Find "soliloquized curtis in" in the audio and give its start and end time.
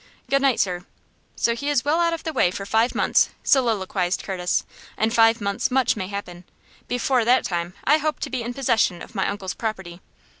3.43-5.11